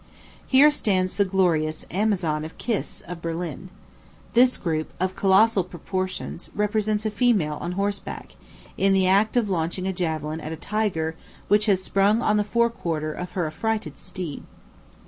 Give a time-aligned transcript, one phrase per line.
[0.47, 3.69] Here stands the glorious Amazon of Kiss, of Berlin.
[4.33, 8.35] This group, of colossal proportions, represents a female on horseback,
[8.79, 11.15] in the act of launching a javelin at a tiger
[11.49, 14.41] which has sprung on the fore quarter of her affrighted steed.